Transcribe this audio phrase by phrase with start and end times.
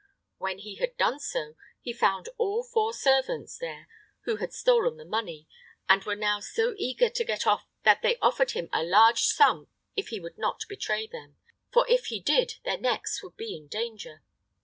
[0.39, 3.87] When he had done so, he found all four servants there
[4.21, 5.47] who had stolen the money,
[5.87, 9.67] and were now so eager to get off that they offered him a large sum
[9.95, 11.37] if he would not betray them;
[11.71, 14.23] for if he did their necks would be in danger.